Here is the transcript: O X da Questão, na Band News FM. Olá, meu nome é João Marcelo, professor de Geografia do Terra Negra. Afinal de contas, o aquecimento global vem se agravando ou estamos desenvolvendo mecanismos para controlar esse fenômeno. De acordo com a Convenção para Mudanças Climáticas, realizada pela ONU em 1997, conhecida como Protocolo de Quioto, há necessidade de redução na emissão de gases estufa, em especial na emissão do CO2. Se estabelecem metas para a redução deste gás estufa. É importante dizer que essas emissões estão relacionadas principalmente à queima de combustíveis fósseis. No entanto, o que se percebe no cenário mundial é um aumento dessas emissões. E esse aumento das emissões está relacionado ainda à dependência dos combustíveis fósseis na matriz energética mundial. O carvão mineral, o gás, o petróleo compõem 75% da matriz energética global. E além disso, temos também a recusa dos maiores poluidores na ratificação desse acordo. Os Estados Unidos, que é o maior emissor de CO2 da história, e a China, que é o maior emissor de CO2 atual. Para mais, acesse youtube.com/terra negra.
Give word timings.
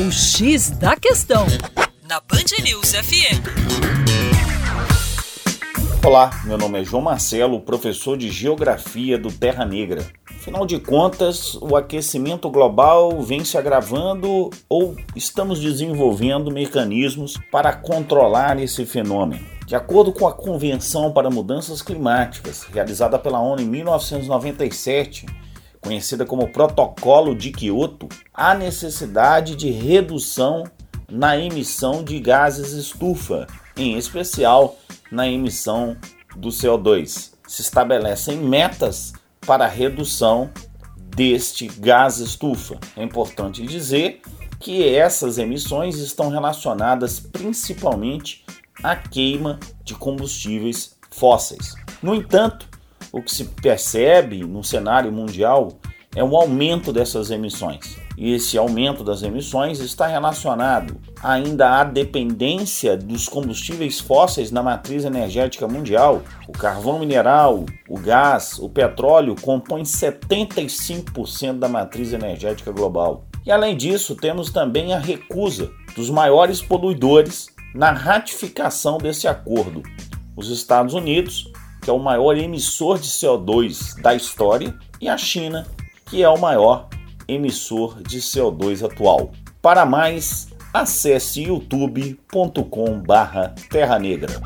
O 0.00 0.12
X 0.12 0.70
da 0.70 0.94
Questão, 0.94 1.44
na 2.08 2.20
Band 2.20 2.62
News 2.62 2.92
FM. 2.92 3.42
Olá, 6.06 6.30
meu 6.44 6.56
nome 6.56 6.80
é 6.80 6.84
João 6.84 7.02
Marcelo, 7.02 7.60
professor 7.60 8.16
de 8.16 8.30
Geografia 8.30 9.18
do 9.18 9.32
Terra 9.32 9.64
Negra. 9.64 10.06
Afinal 10.30 10.64
de 10.64 10.78
contas, 10.78 11.54
o 11.54 11.74
aquecimento 11.74 12.48
global 12.48 13.20
vem 13.22 13.44
se 13.44 13.58
agravando 13.58 14.50
ou 14.68 14.94
estamos 15.16 15.58
desenvolvendo 15.58 16.48
mecanismos 16.48 17.36
para 17.50 17.72
controlar 17.72 18.56
esse 18.60 18.86
fenômeno. 18.86 19.44
De 19.66 19.74
acordo 19.74 20.12
com 20.12 20.28
a 20.28 20.32
Convenção 20.32 21.10
para 21.10 21.28
Mudanças 21.28 21.82
Climáticas, 21.82 22.62
realizada 22.72 23.18
pela 23.18 23.40
ONU 23.40 23.62
em 23.62 23.66
1997, 23.66 25.26
conhecida 25.88 26.26
como 26.26 26.52
Protocolo 26.52 27.34
de 27.34 27.50
Quioto, 27.50 28.10
há 28.34 28.54
necessidade 28.54 29.56
de 29.56 29.70
redução 29.70 30.64
na 31.10 31.38
emissão 31.38 32.04
de 32.04 32.20
gases 32.20 32.72
estufa, 32.72 33.46
em 33.74 33.96
especial 33.96 34.76
na 35.10 35.26
emissão 35.26 35.96
do 36.36 36.50
CO2. 36.50 37.30
Se 37.46 37.62
estabelecem 37.62 38.36
metas 38.36 39.14
para 39.46 39.64
a 39.64 39.68
redução 39.68 40.50
deste 41.16 41.66
gás 41.66 42.18
estufa. 42.18 42.78
É 42.94 43.02
importante 43.02 43.66
dizer 43.66 44.20
que 44.60 44.86
essas 44.86 45.38
emissões 45.38 45.96
estão 45.96 46.28
relacionadas 46.28 47.18
principalmente 47.18 48.44
à 48.82 48.94
queima 48.94 49.58
de 49.82 49.94
combustíveis 49.94 50.98
fósseis. 51.10 51.74
No 52.02 52.14
entanto, 52.14 52.68
o 53.12 53.22
que 53.22 53.32
se 53.32 53.44
percebe 53.44 54.44
no 54.44 54.62
cenário 54.62 55.12
mundial 55.12 55.78
é 56.14 56.24
um 56.24 56.36
aumento 56.36 56.92
dessas 56.92 57.30
emissões. 57.30 57.96
E 58.16 58.32
esse 58.32 58.58
aumento 58.58 59.04
das 59.04 59.22
emissões 59.22 59.78
está 59.78 60.08
relacionado 60.08 60.96
ainda 61.22 61.80
à 61.80 61.84
dependência 61.84 62.96
dos 62.96 63.28
combustíveis 63.28 64.00
fósseis 64.00 64.50
na 64.50 64.62
matriz 64.62 65.04
energética 65.04 65.68
mundial. 65.68 66.22
O 66.48 66.52
carvão 66.52 66.98
mineral, 66.98 67.64
o 67.88 67.96
gás, 67.96 68.58
o 68.58 68.68
petróleo 68.68 69.36
compõem 69.40 69.84
75% 69.84 71.58
da 71.58 71.68
matriz 71.68 72.12
energética 72.12 72.72
global. 72.72 73.24
E 73.46 73.52
além 73.52 73.76
disso, 73.76 74.16
temos 74.16 74.50
também 74.50 74.92
a 74.92 74.98
recusa 74.98 75.70
dos 75.94 76.10
maiores 76.10 76.60
poluidores 76.60 77.46
na 77.72 77.92
ratificação 77.92 78.98
desse 78.98 79.28
acordo. 79.28 79.82
Os 80.36 80.50
Estados 80.50 80.94
Unidos, 80.94 81.50
que 81.80 81.90
é 81.90 81.92
o 81.92 81.98
maior 81.98 82.36
emissor 82.36 82.98
de 82.98 83.08
CO2 83.08 84.00
da 84.00 84.14
história, 84.14 84.74
e 85.00 85.08
a 85.08 85.16
China, 85.16 85.66
que 86.06 86.22
é 86.22 86.28
o 86.28 86.38
maior 86.38 86.88
emissor 87.26 88.00
de 88.02 88.18
CO2 88.18 88.84
atual. 88.84 89.32
Para 89.60 89.84
mais, 89.84 90.46
acesse 90.72 91.42
youtube.com/terra 91.42 93.98
negra. 93.98 94.40